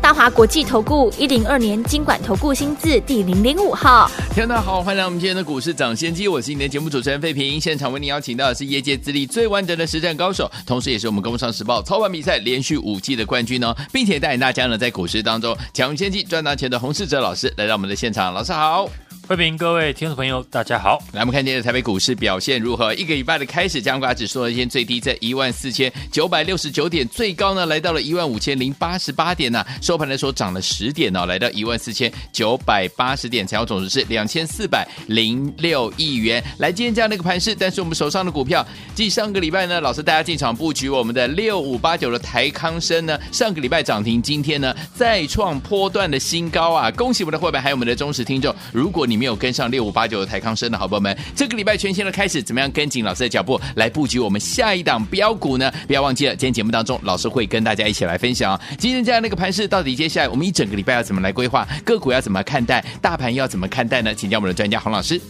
[0.00, 18.88] 大华国际投顾一零二年经管投顾新字第零零五号，听众好，欢迎来我们今天的股市抢先机，我是你的节目主持人费平，现场为您邀请到的是业界资历最完整的实战高手，同时也是我们工商时报操盘比赛连续五季的冠军哦，并且带领大家呢在股市当中抢先机赚大钱的洪世哲老师来到我们的现场，老师好。
[19.28, 21.02] 欢迎各位听众朋友，大家好。
[21.12, 22.94] 来，我们看今天的台北股市表现如何？
[22.94, 36.40] 一个礼拜的开始，加权指数呢，天最低在一万四千九百六十九点，最高呢来到了一万五千零八十八点呢、收盘的时候涨了十点哦，来到一万四千九百八十点，成交总值是两千四百零六亿元。
[36.58, 46.92] 来，今天这样的一个盘势，但是我们手上的股票，继上个礼拜呢，老师大家进场布局我们的六五八九的台康生呢，上个礼拜涨停，今天呢再创波段的新高啊！
[46.92, 55.72] 恭喜我们的伙伴，还有我们的忠实听众，如果你没有跟上六五八九的台康生的好朋友们，这个礼拜全新的开始，怎么样跟紧老师的脚步来布局我们下一档标股呢？
[55.86, 64.14] 不要忘记了，今天节目当中老师会跟大家一起来分享今天这样的一个盘势，到底接下来我们一整个礼拜要怎么来规划个股要怎么看待，大盘要怎么看待呢？
[64.14, 65.20] 请教我们的专家洪老师。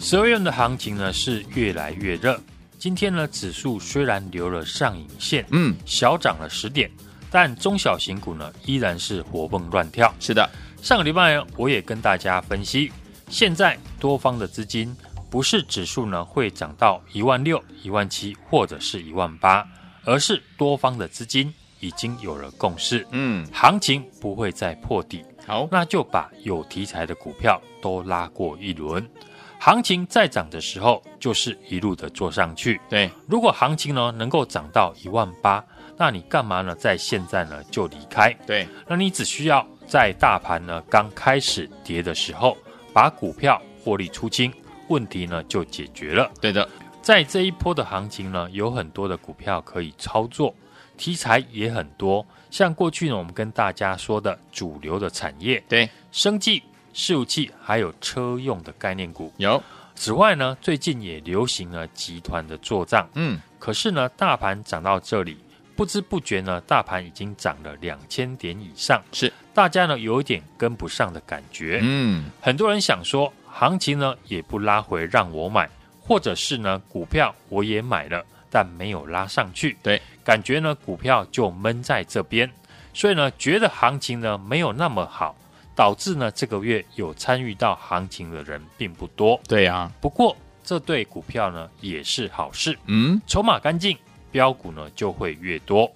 [0.00, 2.40] 十二月的行情呢是越来越热，
[2.78, 6.90] 今天呢指数虽然留了上影线，嗯，小涨了十点，
[7.30, 10.14] 但中小型股呢依然是活蹦乱跳。
[10.20, 10.48] 是的。
[10.80, 12.92] 上个礼拜我也跟大家分析，
[13.28, 14.96] 现在多方的资金
[15.30, 19.66] 不是指数呢会涨到一万六、一万七或者是一万八，
[20.04, 29.06] 而是多方的资金已经有了共识，嗯，行情不会再破底，好，那就把有题材的股票都拉过一轮，
[29.58, 35.62] 行情再涨的时候就是一路的做上去，对，如果行情呢能够涨到一万八，
[35.98, 38.32] 那你干嘛呢在现在呢就离开？
[38.46, 39.66] 对，那你只需要。
[39.88, 42.54] 在大盘呢刚开始跌的时候，
[42.98, 44.52] 把股票获利出清，
[44.88, 46.28] 问题呢就解决了。
[46.40, 46.68] 对的，
[47.00, 50.52] 在这一波的行情呢，有很多的股票可以操作，
[50.96, 52.26] 题材也很多。
[52.50, 56.60] 像过去呢，我们跟大家说的主流的产业，对，生技、
[56.92, 59.62] 事务器，还有车用的概念股有。
[59.94, 63.08] 此外呢，最近也流行了集团的做账。
[63.14, 65.38] 嗯，可是呢，大盘涨到这里。
[65.78, 71.78] 不知不觉呢，大盘已经涨了两千点以上，是大家呢有一点跟不上的感觉。
[71.80, 82.50] 嗯，很多人想说，行情呢也不拉回让我买，或者是呢股票我也买了，但没有拉上去，对，感觉呢股票就闷在这边，
[82.92, 85.36] 所以呢觉得行情呢没有那么好，
[85.76, 89.40] 导致呢这个月有参与到行情的人并不多。
[89.46, 92.76] 对啊，不过这对股票呢也是好事。
[92.86, 93.96] 嗯，筹码干净。
[94.30, 95.90] 标股呢就会越多，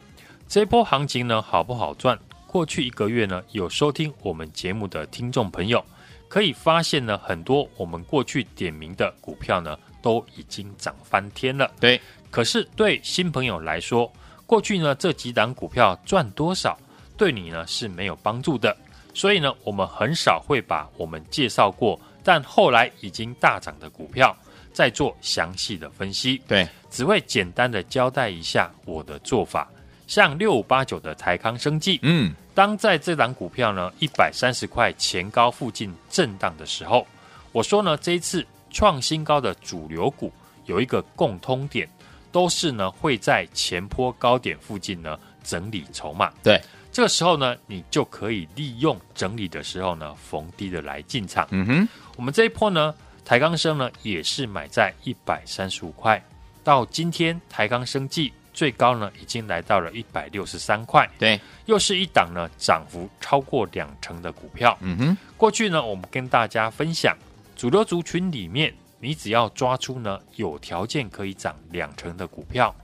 [0.48, 2.18] 这波行情呢好不好赚？
[2.46, 5.82] 过去一个月呢有收听我们节目的听众朋友，
[6.28, 11.70] 可以发现呢很多我们过去点名的股票呢都已经涨翻天了。
[11.80, 11.98] 对，
[12.30, 14.12] 可是对新朋友来说，
[14.44, 16.78] 过去呢这几档股票赚多少，
[17.16, 18.76] 对你呢是没有帮助的。
[19.14, 24.36] 所以呢我们很少会把我们介绍过但后来已经大涨的股票。
[24.72, 29.68] 再做详细的分析，对，只会简单的交代一下我的做法。
[30.06, 37.06] 像六五八九的台康生技，嗯，当在这档股票呢一百三十块前高附近震荡的时候，
[37.52, 40.30] 我说呢这一次创新高的主流股
[40.66, 41.88] 有一个共通点，
[42.30, 46.30] 都是呢会在前坡高点附近呢整理筹码。
[46.42, 51.46] 对，这个时候呢你就可以利用整理的时候呢逢低的来进场。
[51.52, 52.94] 嗯哼，我们这一波呢。
[53.24, 56.22] 台钢生呢也是买在一百三十五块，
[56.64, 64.76] 到今天台钢生计最高呢已经来到了一百六十三块，对，又是一档呢涨幅超过两成的股票。
[64.80, 67.16] 嗯哼，过去呢我们跟大家分享，
[67.56, 72.74] 主流族群里面，你只要抓出呢有条件可以涨两成的股票，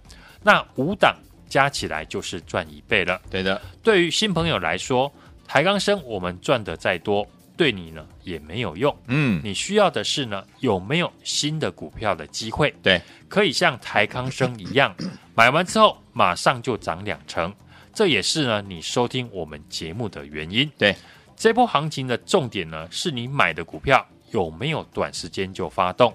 [0.43, 1.15] 那五档
[1.49, 3.21] 加起来就是赚一倍了。
[3.29, 5.13] 对的，对于新朋友来说，
[5.47, 7.27] 台钢生我们赚的再多。
[7.59, 12.73] 对你呢也没有用，嗯，你需要的是呢有没有新的股票的机会？
[12.81, 14.95] 对，可以像台康生一样，
[15.35, 17.53] 买完之后马上就涨两成，
[17.93, 20.71] 这也是呢你收听我们节目的原因。
[20.79, 20.95] 对，
[21.37, 26.15] 这波行情的重点呢是你买的股票有没有短时间就发动。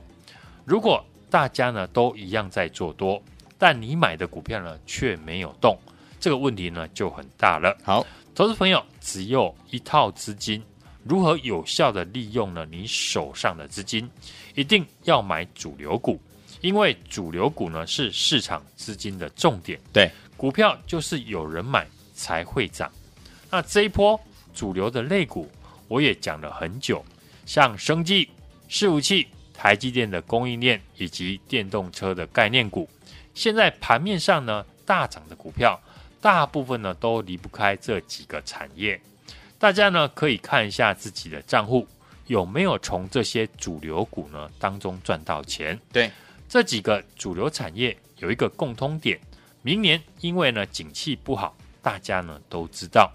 [0.64, 3.22] 如果大家呢都一样在做多，
[3.58, 5.78] 但你买的股票呢却没有动，
[6.22, 7.78] 这个问题呢就很大了。
[7.84, 10.64] 好，投资朋友只有一套资金。
[11.04, 12.66] 如何有效的利用呢？
[12.72, 14.10] 你手上的资金，
[14.56, 16.20] 一定要买主流股，
[16.62, 19.80] 因为主流股呢是市场资金的重点。
[19.92, 22.92] 对，股票就是有人买才会涨。
[23.52, 24.20] 那这一波
[24.54, 25.50] 主流的类股，
[25.88, 27.04] 我也讲了很久，
[27.46, 28.30] 像生技、
[28.70, 32.90] 伺服器、台积电的供应链以及电动车的概念股，
[33.34, 35.78] 现在盘面上呢大涨的股票，
[36.22, 39.00] 大部分呢都离不开这几个产业。
[39.64, 41.88] 大家呢可以看一下自己的账户
[42.28, 45.80] 有没有从这些主流股呢当中赚到钱。
[45.90, 46.12] 对，
[46.50, 49.18] 这几个主流产业有一个共通点，
[49.62, 53.10] 明年因为呢景气不好，大家呢都知道，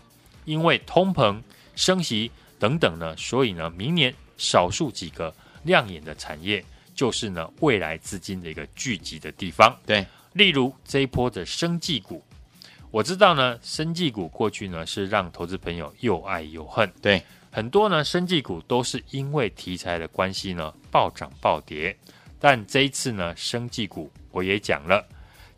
[0.46, 1.38] 因为通膨、
[1.76, 5.34] 升息等等呢，所以呢明年少数几个
[5.64, 9.76] 亮眼的产业就是呢未来资金的一个聚集的地方。
[9.84, 12.24] 对，例如这一波的生技股。
[12.90, 16.90] 我知道呢，生技股过去呢是让投资朋友又爱又恨。
[17.02, 21.94] 对，很多呢生技股都是因为题材的关系呢暴涨暴跌。
[22.40, 25.06] 但这一次呢，生技股我也讲了，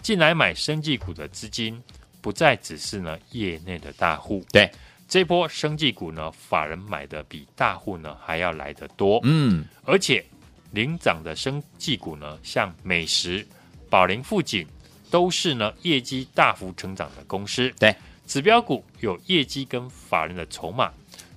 [0.03, 1.81] 进来买生技股的资金
[2.21, 4.45] 不再只是呢业内的大户。
[4.51, 4.69] 对，
[5.07, 9.21] 这波生技股呢，法人买的比大户呢还要来得多。
[9.23, 10.25] 嗯，而且
[10.73, 13.47] 领涨的生技股呢，像美食、
[13.89, 14.67] 宝林富锦。
[15.11, 17.95] 都是呢业绩大幅成长的公司，对，
[18.27, 20.91] 指标股有业绩跟法人的筹码，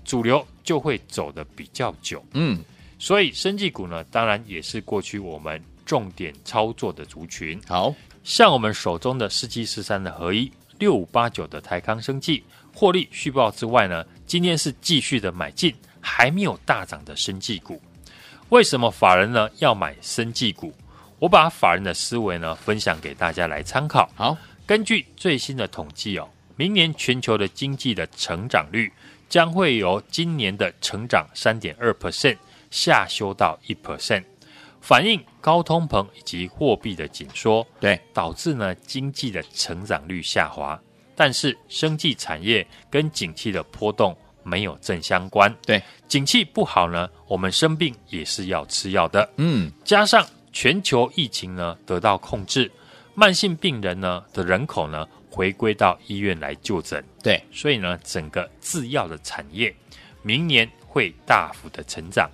[0.06, 2.64] 主流就会走得比较久，嗯，
[3.00, 7.60] 所以生技股呢，当然也是过去我们重点操作的族群。
[7.68, 7.94] 好，
[8.24, 12.44] 像我们手中的四七四三的合一，六五八九的台康生技，
[12.74, 17.82] 获利续报之外呢，今天是继续的买进还没有大涨的生技股。
[18.50, 20.72] 为什么法人呢要买生技股？
[21.24, 24.10] 我把法人的思维呢分享给大家来参考。
[24.14, 24.36] 好，
[24.66, 28.92] 根据最新的统计哦，明年全球的经济的成长率
[29.30, 32.36] 将会由今年的成长三点二 percent
[32.72, 34.22] 下修到一 percent，
[34.82, 40.78] 反映高通膨以及货币的紧缩，对，导致呢经济的成长率下滑。
[41.16, 50.28] 但是生技产业跟景气的波动没有正相关，对，景气不好呢，我们生病也是要吃药的，嗯，加上。
[50.54, 52.72] 全球疫情呢得到控制，
[53.16, 59.76] 慢性病人呢的人口呢回归到医院来就诊，对，所以呢整个制药的产业
[60.22, 62.30] 明年会大幅的成长。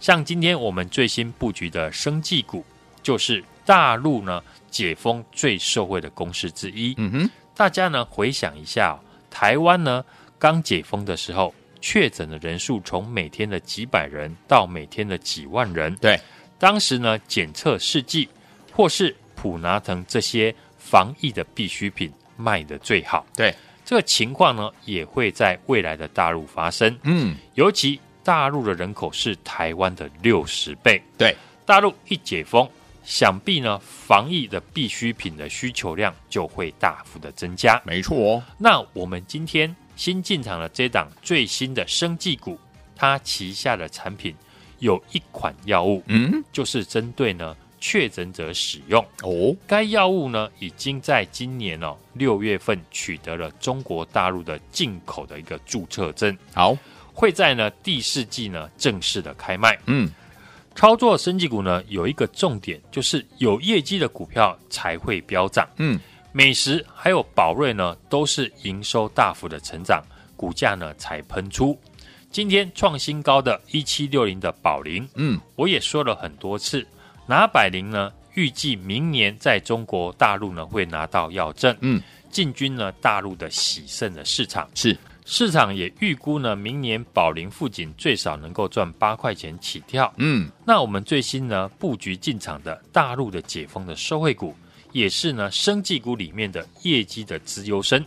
[0.00, 2.64] 像今天我们最新布局的生技股，
[3.02, 6.94] 就是大陆呢解封最受惠的公司之一。
[6.96, 8.96] 嗯哼，大家呢回想一下哦，
[9.30, 10.04] 台湾呢
[10.38, 16.18] 刚解封的时候，确诊的人数从每天的几百人到每天的几万人，对。
[16.58, 18.28] 当时呢，检测试剂
[18.72, 23.24] 或是普拿疼这些防疫的必需品卖的最好。
[23.36, 26.98] 对，这个情况呢，也会在未来的大陆发生。
[27.04, 31.00] 嗯，尤其大陆的人口是台湾的六十倍。
[31.16, 32.68] 对，大陆一解封，
[33.04, 37.80] 想必呢，防疫的必需品的需求量就会大幅的增加。
[37.84, 38.42] 没错哦。
[38.58, 42.58] 那我们今天新进场的这档最新的生技股，
[42.96, 44.34] 它旗下的产品。
[44.78, 49.54] 有一款药物，嗯，就是针对呢确诊者使用哦。
[49.66, 56.76] 该药物呢已经在今年哦六月份取得了中国大陆的进口的一个注册证，好，
[57.12, 59.78] 会在呢第四季呢正式的开卖。
[59.86, 60.10] 嗯，
[60.74, 65.68] 操作升级股呢有一个重点，就是有业绩的股票才会飙涨。
[65.76, 65.98] 嗯，
[66.32, 70.02] 美食还有宝瑞呢都是营收大幅的成长，
[70.36, 71.78] 股价呢才喷出。
[72.30, 76.86] 今天创新高的一七六零的宝林，嗯，我也说了很多次，
[77.26, 84.96] 拿百灵呢，预计明年在中国大陆呢会拿到药证，嗯，进军呢大陆的喜盛的市场，是。
[85.30, 94.56] 市场也预估呢，明年宝林富锦最少能够赚八块钱起跳，嗯，那我们最新呢布局进场的大陆的解封的收惠股，
[94.90, 98.02] 也是呢生技股里面的业绩的资优生，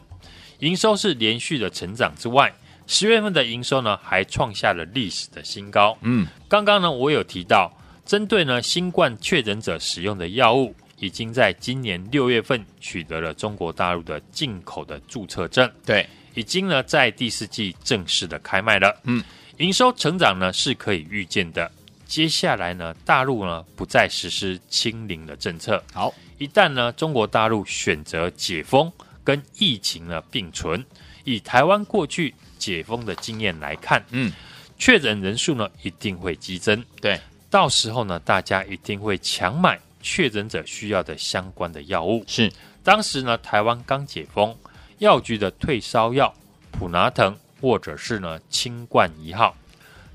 [0.60, 2.52] 营收是连续的成长之外。
[2.92, 5.98] 十月份的营收呢，还创下了历史的新高。
[6.02, 7.72] 嗯，刚刚呢，我有提到，
[8.06, 15.72] 针对呢新冠确诊者使用的药物，已经在今年六月份取得了中国大陆的进口的注册证。
[15.86, 18.94] 对，已经呢在第四季正式的开卖了。
[19.06, 19.24] 嗯，
[19.60, 21.72] 营收成长呢是可以预见的。
[22.06, 25.82] 接下来呢，大陆呢不再实施清零的政策。
[25.94, 28.92] 好，一旦呢中国大陆选择解封
[29.24, 30.86] 跟疫情呢并存，
[31.24, 32.36] 以台湾过去。
[32.62, 34.32] 解封的经验来看，嗯，
[34.78, 42.24] 确诊人数呢一定会激增，对，到时候呢，大家一定会抢买确诊者需要的相关的药物。
[42.28, 42.52] 是，
[42.84, 44.56] 当时呢，台湾刚解封，
[45.00, 46.32] 药局的退烧药
[46.72, 49.56] 普拿疼或者是呢清冠一号，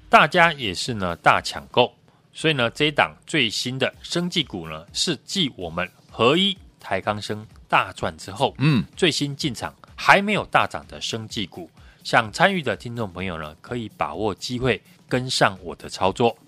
[0.08, 1.92] 大家也是呢大抢购，
[2.32, 11.68] 所以呢，这一档最新的生技股呢，是继我们合一台康生大赚之后，嗯，最新进场还没有大涨的生技股，
[12.06, 16.38] 想参与的听众朋友呢，可以把握机会跟上我的操作。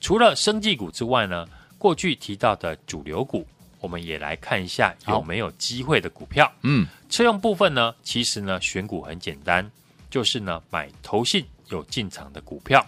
[0.00, 3.46] 除了生技股之外呢，过去提到的主流股，
[3.78, 6.50] 我们也来看一下有没有机会的股票。
[6.62, 9.70] 嗯，车用部分呢，其实呢选股很简单，
[10.08, 12.82] 就是呢买投信有进场的股票。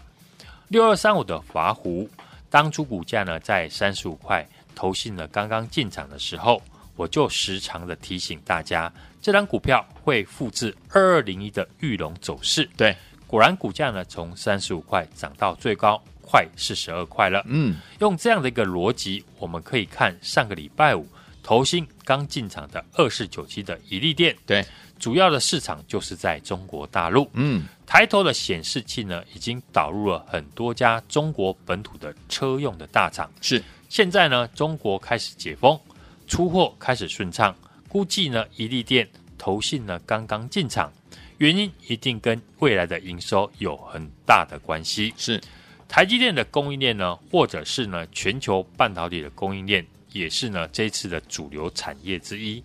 [0.68, 2.08] 六二三五的华湖，
[2.48, 6.62] 当初股价呢在三十五块，投信呢刚刚进场的时候，
[6.96, 8.90] 我就时常的提醒大家，
[9.24, 12.68] 这张股票会复制二二零一的玉龙走势。
[12.76, 12.94] 对，
[13.26, 15.98] 果然股价呢从三十五块涨到最高。
[16.20, 21.06] 快四十二块了，嗯，用这样的一个逻辑，我们可以看上个礼拜五
[21.42, 24.64] 投新刚进场的二四九七的一利电，对，
[24.98, 35.78] 主要的市场就是在中国大陆，嗯，抬头的显示器呢，已经导入了很多家中国本土的车用的大厂，是，现在呢，中国开始解封，
[36.26, 37.54] 出货开始顺畅，
[37.94, 39.08] 估计呢，一利电
[39.38, 40.92] 投信呢刚刚进场，
[41.38, 45.40] 原因一定跟未来的营收有很大的关系，是。
[45.86, 52.60] 台积电的供应链呢，或者是呢全球半导体的供应链，也是呢这一次的主流产业之一。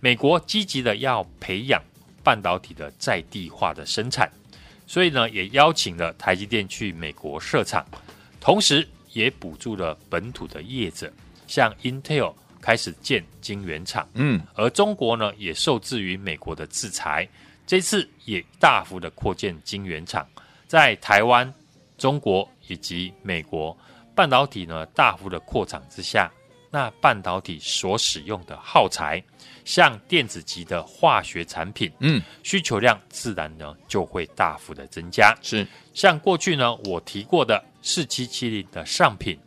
[0.00, 1.80] 美国积极的要培养
[2.24, 4.28] 半导体的在地化的生产，
[4.88, 7.86] 所以呢也邀请了台积电去美国设厂，
[8.40, 11.12] 同时也补助了本土的业者，
[11.46, 14.08] 像 Intel 开始建晶圆厂。
[14.14, 17.28] 嗯，而中国呢也受制于美国的制裁，
[17.66, 20.26] 这次也大幅的扩建晶圆厂，
[20.66, 21.52] 在台湾。
[21.96, 23.74] 中国以及美国
[24.16, 26.28] 半导体呢大幅的扩厂之下，
[26.68, 29.22] 那半导体所使用的耗材，
[29.64, 35.32] 像电子级的化学产品，嗯，需求量自然呢就会大幅的增加。
[35.40, 39.38] 是，像过去呢我提过的四七七零的上品，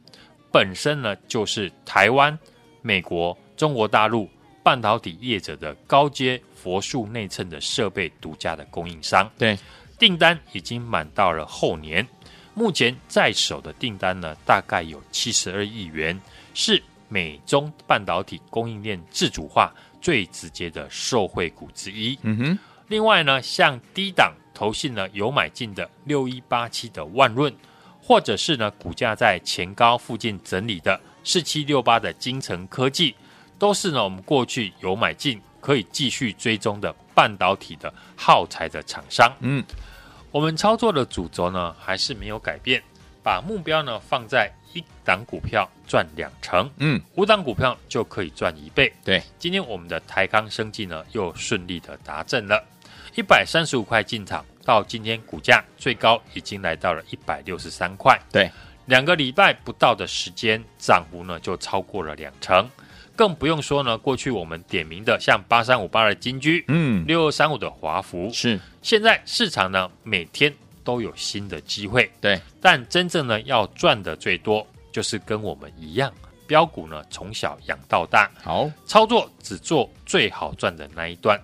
[0.49, 2.35] 本身呢就是台湾、
[2.87, 4.29] 美国、中国大陆
[4.63, 9.29] 半导体业者的高阶佛数内衬的设备独家的供应商。
[9.37, 9.59] 对，
[9.99, 12.07] 订单已经满到了后年。
[12.53, 16.17] 目前在手的订单呢，大概有七十二亿元，
[16.53, 19.69] 是美中半导体供应链自主化
[20.01, 22.17] 最直接的受惠股之一。
[22.21, 27.53] 嗯哼，另外呢，像低档投信呢有买进的六一八七的万润，
[28.01, 33.13] 或者是呢股价在前高附近整理的四七六八的精成科技，
[33.59, 39.29] 都是呢我们过去有买进可以继续追踪的半导体的耗材的厂商。
[39.41, 39.61] 嗯。
[40.31, 42.81] 我们操作的主轴呢，还是没有改变，
[43.23, 48.93] 把目标呢放在一档股票赚两成，嗯，五档股票就可以赚一倍。
[49.03, 52.63] 对，今天我们的台康生技呢又顺利的达阵了，
[53.15, 58.19] 一百三十五块进场，到今天股价最高已经来到了一百六十三块。
[58.31, 58.51] 对，
[58.87, 62.67] 两个礼拜不到的时间，涨幅呢就超过了两成。
[63.15, 68.59] 更不用说呢，过去我们点名的像八三五八的金居，嗯，六二三五的华孚，是。
[68.81, 70.53] 现在市场呢每天
[70.83, 76.13] 都有新的机会，对，但真正呢要赚的最多，就是跟我们一样，
[76.45, 78.69] 标股呢从小养到大，好。
[78.85, 81.37] 操作只做最好赚的那一段，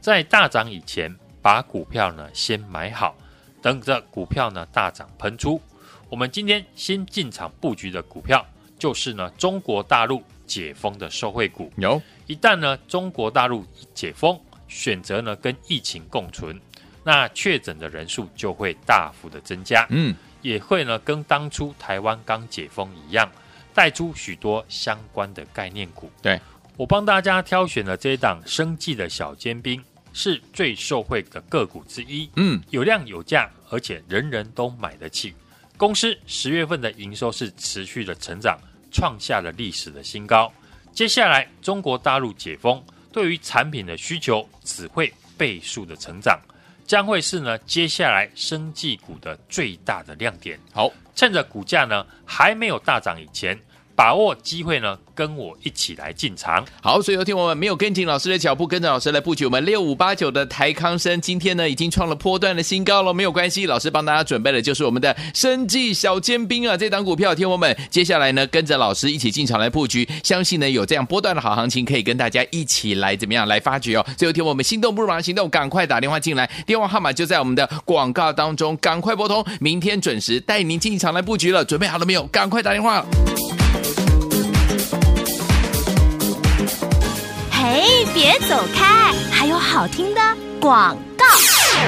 [0.00, 3.14] 在大涨以前把股票呢先买好，
[3.60, 5.60] 等着股票呢大涨喷出。
[6.10, 8.44] 我们今天新进场布局的股票，
[8.76, 10.22] 就是呢中国大陆。
[10.50, 13.64] 解封的受惠股有，一旦呢中国大陆
[13.94, 14.36] 解封，
[14.66, 16.60] 选择呢跟疫情共存，
[17.04, 20.12] 那确诊的人数就会大幅的增加，嗯，
[20.42, 23.30] 也会呢跟当初台湾刚解封一样，
[23.72, 26.10] 带出许多相关的概念股。
[26.20, 26.40] 对，
[26.76, 29.80] 我帮大家挑选了这一档生计的小尖兵，
[30.12, 35.32] 是最受惠的个股之一，嗯，有量有价，而且人人都买得起。
[35.80, 38.60] 公司十月份的营收是持续的成长。
[38.92, 40.52] 创下了历史的新高。
[40.92, 42.82] 接下来，中国大陆解封，
[43.12, 46.36] 对于产品的需求只会倍数的成长，
[46.84, 50.58] 将会是呢接下来生技股的最大的亮点。
[50.72, 53.56] 好，趁着股价呢还没有大涨以前。
[53.94, 56.64] 把握机会呢，跟我一起来进场。
[56.82, 63.12] 好，所以有听我们没有跟紧老师的脚步，跟着老师来布局我们六五八九的台康生，今天呢已经创了波段的新高了。
[63.12, 74.06] 没有关系，老师帮大家准备的就是我们的生技小尖兵啊，这档股票，听我们接下来呢跟着老师一起进场来布局，相信呢有这样波段的好行情，可以跟大家一起来怎么样来发掘哦。
[74.16, 81.64] 最后听我们心动不如马上行动，赶快打电话进来，电话号码就在我们的广告当中，赶快拨通，明天准时带您进场来布局了。
[81.64, 82.26] 准备好了没有？
[82.28, 83.04] 赶快打电话。
[87.50, 89.12] 嘿，别走开！
[89.30, 90.20] 还有好听的
[90.60, 91.24] 广告。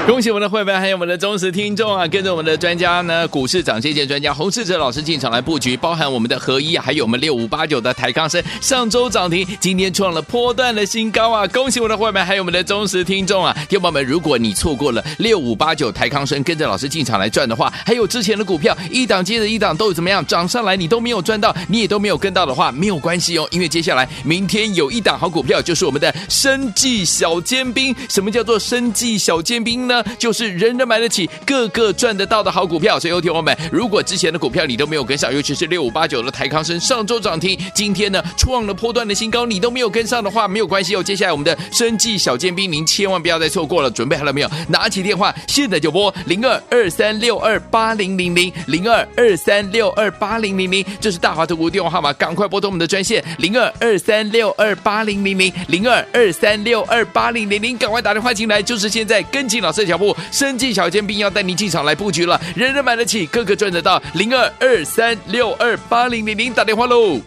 [0.07, 2.07] 恭喜我们的会员，还有我们的忠实听众啊！
[2.09, 11.47] 跟着我们的专家呢，股市涨跌见专家洪世哲老师进场来布局，包含我们的合一，还有我们六五八九的台康生，上周涨停，今天创了波段的新高啊！
[11.47, 13.57] 恭喜我们的会员，还有我们的忠实听众啊！
[13.69, 27.95] 听众们，如果你错过了六五八九台康生，跟着老师进场来赚的话，还有之前的股票一档接着一档都怎么样涨上来，你都没有赚到，你也都没有跟到的话，没有关系哦，因为接下来明天有一档好股票，就是我们的生技小尖兵。
[28.09, 30.03] 什么叫做生技小尖兵呢？
[30.19, 30.73] 就是人。
[30.73, 32.99] 人买得起，个个赚得到的好股票。
[32.99, 41.03] 所以，有听我们，如果之前的股票你都没有跟上，尤其是六五八九的台康生上周涨停，今天呢创了波段的新高，你都没有跟上的话，没有关系哦。
[41.03, 43.91] 接下来我们的生计小尖兵，您千万不要再错过了。
[43.91, 44.51] 准备好了没有？
[44.69, 60.53] 拿起电话，现在就拨零二二三六二八零零零零二二三六二八零零零，这是大华投顾电话号码，赶快拨通我们的专线零二二三六二八零零零零二二三六二八零零零，赶快打电话进来，就是现在，跟紧老师的脚步，生。
[60.63, 64.01] 技小尖兵要带您进场来布局了，人人买得起，个个赚得到。
[64.15, 67.21] 零二二三六二八零零零打电话喽。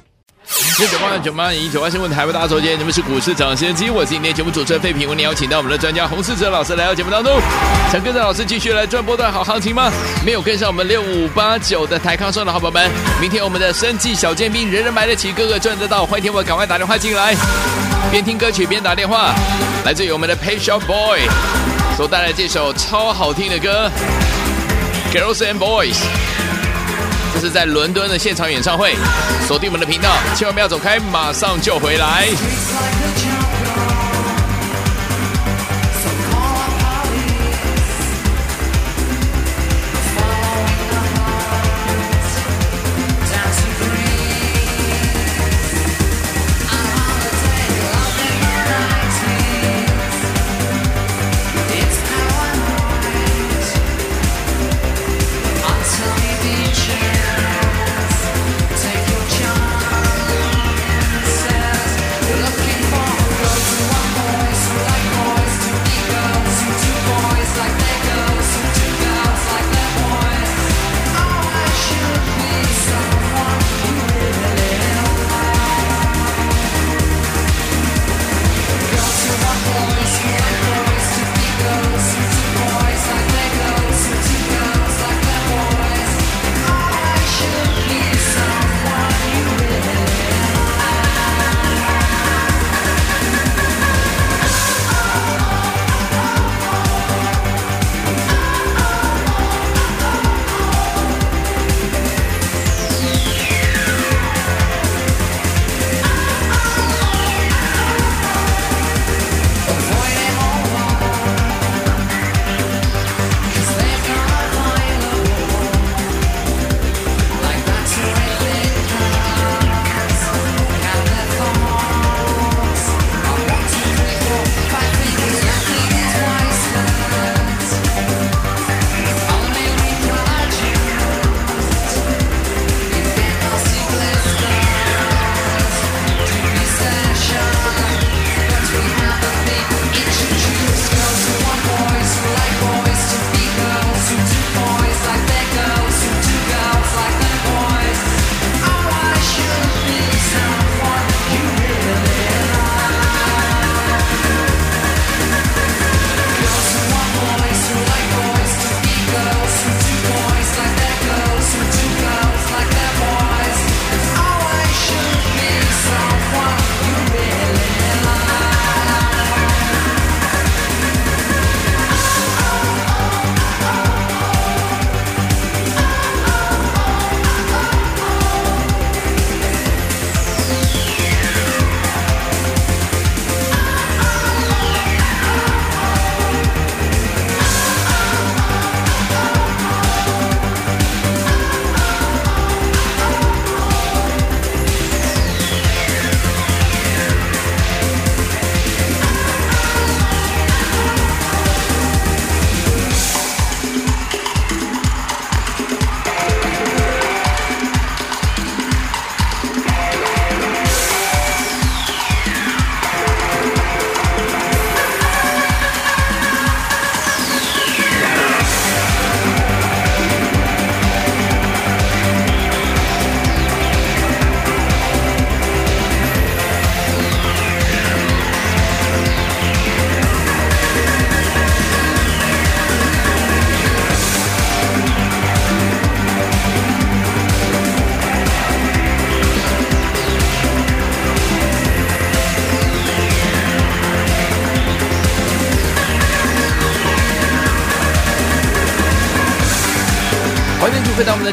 [0.78, 7.42] 九八九八零九八新闻台为大家走进，你们是股市涨先机，我是今天节目主持人费平，为你邀请到我们的专家洪士哲老师来到节目当中。
[7.92, 9.92] 想跟着老师继续来赚波段好行情吗？
[10.26, 16.06] 没有跟上我们六五八九的台康生的好宝宝们，明天我们的生技小尖兵，人人买得起，个个赚得到。
[16.06, 17.36] 欢迎听我赶快打电话进来，
[18.10, 19.34] 边听歌曲边打电话，
[19.84, 21.75] 来自于我们的 Pay Shop Boy。
[21.96, 23.90] 所带来这首超好听的歌
[25.16, 25.94] 《Girls and Boys》，
[27.34, 28.94] 这是在伦敦的现场演唱会。
[29.48, 32.28] 锁定我们的频道，千万不要走开，马上就回来。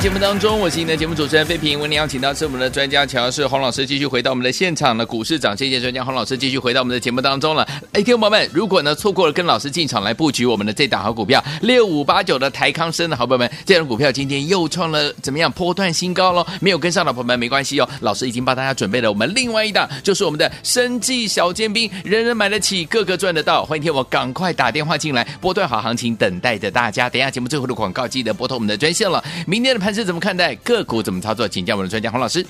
[0.02, 1.78] 节目当中，我是您的节目主持人费平。
[1.78, 7.62] 为您邀请到是我们的专家乔氏洪老师，继续回到我们的现场的股市涨跌专家洪老师，继续回到我们的节目当中了。
[7.92, 16.44] 哎，听众朋友们，如果呢错过了跟老师进场来布局我们的这档好股票六五八九的台康生的好朋友们，这档股票今天又创了怎么样波段新高喽？
[16.60, 23.64] 没有跟上的朋友们没关系哦，老师已经帮大家准备了我们另外一档，就是我们的生计小尖兵，人人买得起，个个赚得到。
[23.64, 27.08] 欢迎听我赶快打电话进来，波段好行情等待着大家。
[27.08, 29.22] 等一下节目最后的广告，记得拨通我们的专线了。
[29.46, 30.54] 明天的盘势怎么看待？
[30.56, 31.48] 个股怎么操作？
[31.48, 32.46] 请教我们的专家洪老师。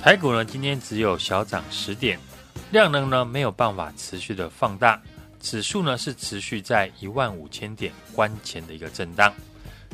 [0.00, 2.18] 台股呢，今天只有小涨十点，
[2.70, 5.00] 量能呢没有办法持续的放大，
[5.40, 9.32] 指数呢是持续在一万五千点关前的一个震荡。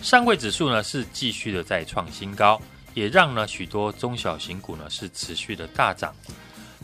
[0.01, 2.61] 上柜指数呢是继续的在创新高，
[2.95, 6.15] 也让呢许多中小型股呢是持续的大涨。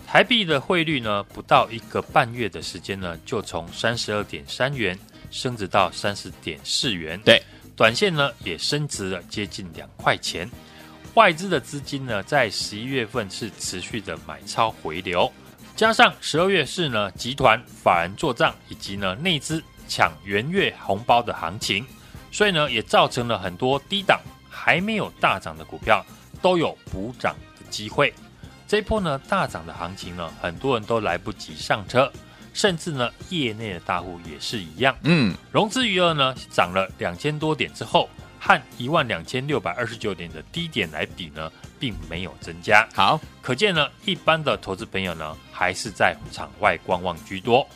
[0.07, 4.99] 台币的汇率呢不到一个半月的时间呢，就从三十二点三元
[5.31, 7.19] 升值到三十点四元。
[7.25, 7.43] 对。
[7.77, 10.49] 短线呢也升值了接近两块钱，
[11.15, 15.31] 外资的资金呢在十一月份是持续的买超回流，
[15.75, 21.85] 加上十二月是呢集团法人做账以及呢内资抢元月红包的行情，
[22.31, 26.05] 所以呢也造成了很多低档还没有大涨的股票
[26.41, 28.15] 都有补涨的机会。
[28.69, 32.11] 这一波呢大涨的行情呢，很多人都来不及上车。
[32.55, 34.97] 甚至呢，业内的大户也是一样。
[35.03, 42.89] 嗯，融资余额呢涨了两千多点之后，和一万两千六百二十九点的低点来比呢，并没有增加。
[42.95, 47.67] 好，可见呢，一般的投资朋友呢，还是在场外观望居多。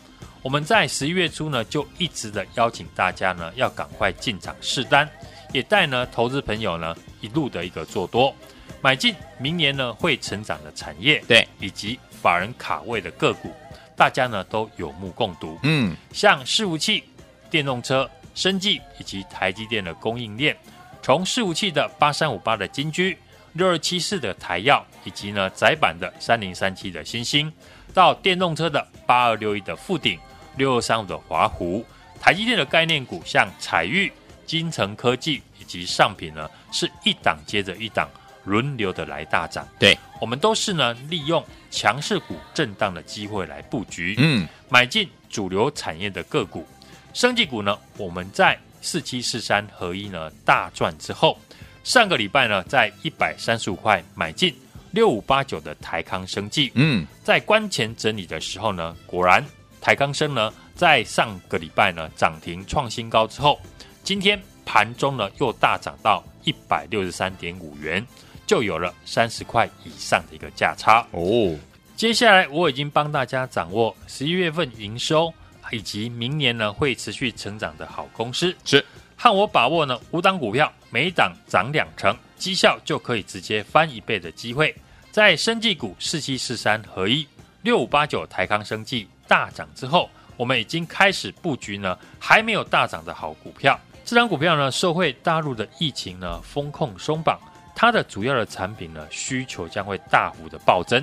[0.40, 5.06] 我们在十一月初呢，就一直的邀请大家呢，要赶快进场试单，
[5.52, 8.32] 也带呢投资朋友呢一路的一个做多，
[8.80, 13.52] 买进明年呢会成长的产业，对，以及法人卡位的个股。
[13.98, 17.02] 大家呢都有目共睹，嗯，像伺服器、
[17.50, 20.56] 电动车、生技以及台积电的供应链，
[21.02, 23.18] 从伺服器的八三五八的金居、
[23.54, 27.52] 六二七四的台药，以及呢窄板的三零三七的欣兴，
[27.92, 30.16] 到电动车的八二六一的富鼎、
[30.56, 31.84] 六二三五的华湖，
[32.20, 34.12] 台积电的概念股像彩玉、
[34.46, 38.08] 金城科技以及上品呢，是一档接着一档。
[38.48, 46.66] 轮流的来大涨，对，我们都是呢利用强势股震荡的机会来布局，嗯，买进主流产业的个股，
[47.12, 51.38] 生技股呢，我们在四七四三合一呢大赚之后，
[51.84, 54.54] 上个礼拜呢在一百三十五块买进
[54.92, 59.44] 六五八九的台康生技，嗯，在关前整理的时候呢，果然
[59.80, 63.61] 台康生呢在上个礼拜呢涨停创新高之后，
[64.02, 68.02] 今天盘中呢又大涨到一百六十三点五元。
[68.48, 71.54] 就有了三十块以上的一个价差哦。
[71.94, 75.32] 接下来我已经帮大家掌握十一月份营收
[75.70, 78.84] 以及明年呢会持续成长的好公司，是
[79.16, 84.74] 和我把握呢五档股票每档涨两成，绩效就可以直接翻一倍的机会。
[85.11, 87.26] 在生技股四七四三合一
[87.62, 93.78] 六五八九台康生技大涨之后，我们已经开始布局呢还没有大涨的好股票。
[94.04, 97.38] 这档股票呢受惠大陆的疫情呢风控松绑。
[97.80, 101.00] 它的主要的产品呢，需求将会大幅的暴增，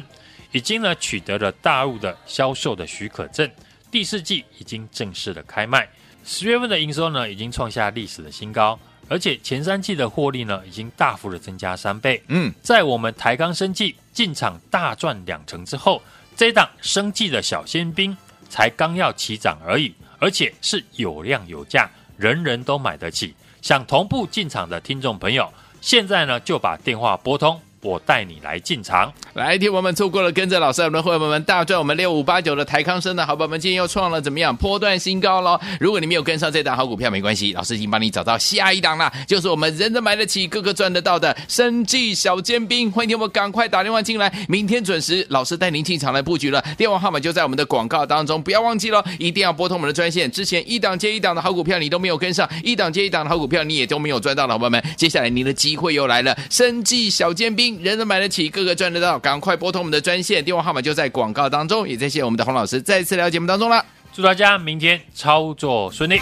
[0.52, 3.50] 已经呢取得了大陆的销售的许可证，
[3.90, 5.88] 第四季已经正式的开卖，
[6.26, 12.22] 十月份的营收呢已经创下历史的新高，而且前三季的获利呢已经大幅的增加三倍。
[12.28, 16.02] 嗯，在我们台钢生技进场大赚两成之后，
[16.36, 18.14] 这档生技的小鲜兵
[18.50, 23.34] 才刚要起涨而已，而且是有量有价，人人都买得起。
[23.62, 25.50] 想同步进场的听众朋友。
[25.86, 27.62] 现在呢，就把电话拨通。
[27.86, 35.60] 我带你来进场，来，听我们错过了，跟着老师我们的会员们大赚我们六五八九的台康生的好朋友们，今天又创了怎么样波段新高喽？
[35.80, 42.92] 如果你没有跟上这档好股票，没关系，老师已经帮你找到下一档了，就是我们人人买得起、个个赚得到的生技小尖兵。
[42.92, 46.60] 欢迎听我们赶快打电话进来，明天准时，老师带您进场来布局了。
[46.76, 50.32] 电话号码就在我们的广告当中，不要忘记了，一定要拨通我们的专线。
[50.32, 58.50] 之前一档接一档的好股票你都没有跟上，一档接一档的好股票你也都没有赚到的，好朋友们，接下来您的机会又来了，生技小尖兵，人人买得起。
[58.50, 61.88] 个个赚得到，赶快拨通我们的专线，电话号码就在广告当中。
[61.88, 63.84] 也谢谢我们的洪老师再次来到节目当中了。
[64.14, 66.20] 祝大家明天操作顺利。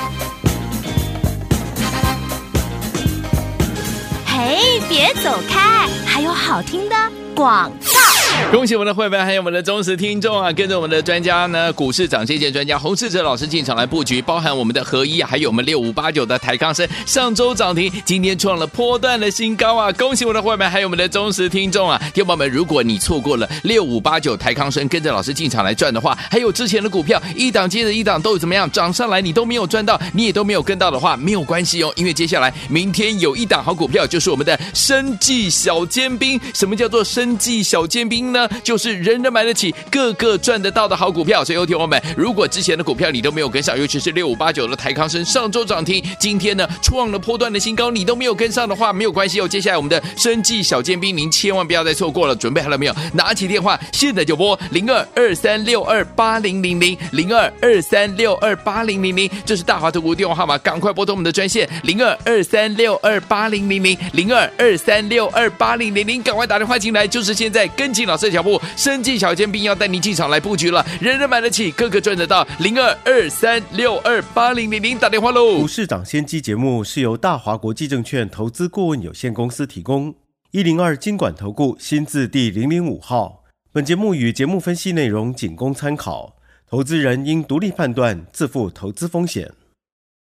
[4.25, 6.95] 嘿，别走开，还有好听的
[7.35, 8.12] 广告。
[8.51, 10.53] 恭喜我们的会员，还有我们的忠实听众啊！
[10.53, 19.91] 跟着我们的专家呢，股市涨跌线专家洪世哲老师进场来布局，包含我们的合一，还有我们六五八九的台康生，上周涨停，今天创了波段的新高啊！
[19.93, 21.97] 恭喜我们的会员，还有我们的忠实听众啊！
[22.13, 36.39] 听众朋友们，如果你错过了六五八九台康生，跟着老师进场来赚的话，还有之前的股票一档接着一档都怎么样涨上来，你都没有赚到，你也都没有跟到的话，没有关系哦，因为接下来明天有一档好股票，就是我们的生技小尖兵。
[36.53, 38.47] 什么叫做生技小尖兵呢？
[38.63, 41.43] 就是人人买得起，个个赚得到的好股票。
[41.43, 49.47] 所以，有听友们，如果之前的股票你都没有跟上，尤其是六五八九的台康生上周涨停，今天呢创了波段的新高，你都没有跟上的话，没有关系哦。
[49.47, 52.35] 接下来我们的生计小尖兵，您千万不要再错过了。
[52.35, 52.95] 准备好了没有？
[53.13, 68.61] 拿起电话，现在就拨零二二三六二八零零零零二二三六二八零零零，这是大华投顾电话号码，赶快拨通我们的专线零二二三六二八零零零零二二三六二八零零零，赶快打电话进来，就是现在，跟紧了师的脚步。
[68.75, 72.47] 生计小尖兵要带您进场来布局了，人人买得起，个个赚得到。
[72.59, 75.57] 零二二三六二八零零零打电话喽！
[75.57, 80.13] 股市涨先机节目是由大华国际证券投资顾问有限公司提供，
[80.51, 83.43] 一零二经管投顾新字第零零五号。
[83.71, 86.35] 本节目与节目分析内容仅供参考，
[86.69, 89.51] 投资人应独立判断，自负投资风险。